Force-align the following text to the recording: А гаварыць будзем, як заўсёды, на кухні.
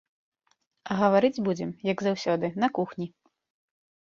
А 0.95 0.95
гаварыць 1.01 1.43
будзем, 1.47 1.75
як 1.91 1.97
заўсёды, 2.07 2.51
на 2.65 2.71
кухні. 2.79 3.07